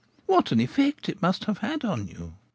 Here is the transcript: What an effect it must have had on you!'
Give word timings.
What 0.25 0.51
an 0.51 0.59
effect 0.59 1.07
it 1.09 1.21
must 1.21 1.43
have 1.43 1.59
had 1.59 1.85
on 1.85 2.07
you!' 2.07 2.33